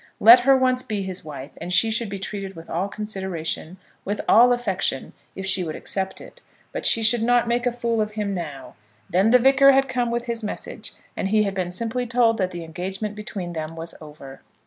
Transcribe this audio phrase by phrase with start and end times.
[0.19, 4.19] Let her once be his wife and she should be treated with all consideration, with
[4.27, 8.13] all affection, if she would accept it; but she should not make a fool of
[8.13, 8.73] him now.
[9.11, 12.49] Then the Vicar had come with his message, and he had been simply told that
[12.49, 14.41] the engagement between them was over!